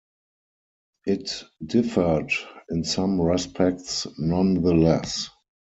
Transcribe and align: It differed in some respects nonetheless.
It 1.05 1.43
differed 1.63 2.31
in 2.71 2.83
some 2.83 3.21
respects 3.21 4.07
nonetheless. 4.17 5.29